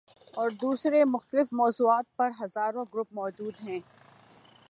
اور 0.33 0.49
دوسرے 0.61 1.03
مختلف 1.05 1.47
موضوعات 1.51 2.05
پر 2.15 2.31
ہزاروں 2.41 2.85
گروپ 2.93 3.07
موجود 3.11 3.61
ہیں۔ 3.61 3.79